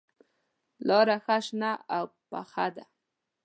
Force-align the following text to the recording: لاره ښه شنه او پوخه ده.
لاره 0.87 1.17
ښه 1.25 1.37
شنه 1.45 1.71
او 1.95 2.05
پوخه 2.27 2.67
ده. 2.75 2.85